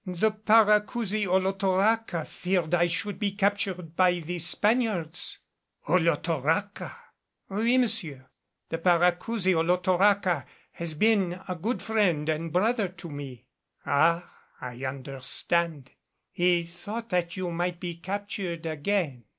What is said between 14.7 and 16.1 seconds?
understand.